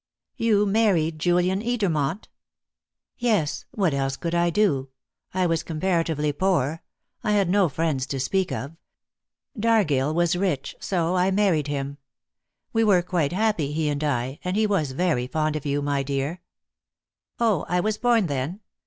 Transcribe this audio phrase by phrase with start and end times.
[0.35, 2.25] "You married Julian Edermont?"
[3.19, 4.89] "Yes; what else could I do?
[5.31, 6.81] I was comparatively poor;
[7.23, 8.75] I had no friends to speak of.
[9.55, 11.99] Dargill was rich, so I married him.
[12.73, 16.01] We were quite happy, he and I, and he was very fond of you, my
[16.01, 16.41] dear."
[17.39, 17.67] "Oh!
[17.69, 18.59] I was born then?"